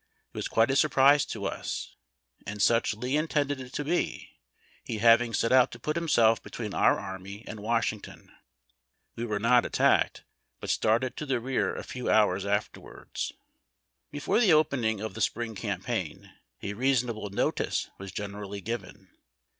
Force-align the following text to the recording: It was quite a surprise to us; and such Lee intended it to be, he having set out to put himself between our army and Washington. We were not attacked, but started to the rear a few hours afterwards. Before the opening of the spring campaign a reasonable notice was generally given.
It 0.33 0.35
was 0.39 0.47
quite 0.47 0.71
a 0.71 0.75
surprise 0.75 1.27
to 1.27 1.45
us; 1.45 1.95
and 2.47 2.59
such 2.59 2.95
Lee 2.95 3.17
intended 3.17 3.59
it 3.61 3.71
to 3.73 3.83
be, 3.83 4.31
he 4.83 4.97
having 4.97 5.31
set 5.31 5.51
out 5.51 5.69
to 5.73 5.79
put 5.79 5.95
himself 5.95 6.41
between 6.41 6.73
our 6.73 6.99
army 6.99 7.43
and 7.47 7.59
Washington. 7.59 8.31
We 9.15 9.25
were 9.27 9.37
not 9.37 9.63
attacked, 9.63 10.23
but 10.59 10.71
started 10.71 11.15
to 11.17 11.27
the 11.27 11.39
rear 11.39 11.75
a 11.75 11.83
few 11.83 12.09
hours 12.09 12.47
afterwards. 12.47 13.31
Before 14.09 14.39
the 14.39 14.53
opening 14.53 15.01
of 15.01 15.13
the 15.13 15.21
spring 15.21 15.53
campaign 15.53 16.33
a 16.63 16.73
reasonable 16.73 17.29
notice 17.29 17.91
was 17.99 18.11
generally 18.11 18.59
given. 18.59 19.07